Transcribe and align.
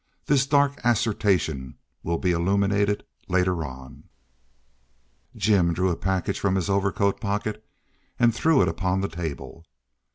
This 0.25 0.47
dark 0.47 0.81
assertion 0.83 1.77
will 2.01 2.17
be 2.17 2.31
illuminated 2.31 3.03
later 3.27 3.63
on. 3.63 4.05
Jim 5.35 5.75
drew 5.75 5.91
a 5.91 5.95
package 5.95 6.39
from 6.39 6.55
his 6.55 6.71
overcoat 6.71 7.19
pocket 7.21 7.63
and 8.17 8.33
threw 8.33 8.63
it 8.63 8.67
upon 8.67 9.01
the 9.01 9.07
table. 9.07 9.63